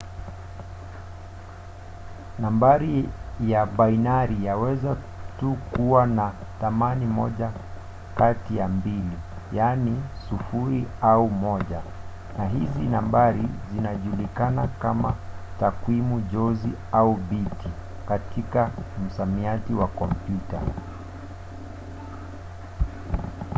[2.39, 3.09] nambari
[3.47, 4.95] ya bainari yaweza
[5.39, 6.31] tu kuwa na
[6.61, 7.51] thamani moja
[8.15, 9.17] kati ya mbili
[9.53, 10.03] yaani
[10.53, 11.59] 0 au 1
[12.37, 15.13] na hizi nambari zinajulikana kama
[15.59, 17.69] takwimu jozi au biti
[18.07, 18.69] katika
[19.07, 20.59] msamiati wa kompyuta